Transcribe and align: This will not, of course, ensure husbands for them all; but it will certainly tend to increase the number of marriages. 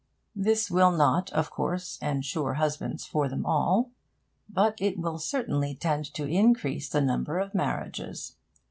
This 0.35 0.71
will 0.71 0.89
not, 0.91 1.31
of 1.31 1.51
course, 1.51 1.99
ensure 2.01 2.55
husbands 2.55 3.05
for 3.05 3.29
them 3.29 3.45
all; 3.45 3.91
but 4.49 4.73
it 4.81 4.97
will 4.97 5.19
certainly 5.19 5.75
tend 5.75 6.11
to 6.15 6.25
increase 6.25 6.89
the 6.89 7.01
number 7.01 7.37
of 7.37 7.53
marriages. 7.53 8.35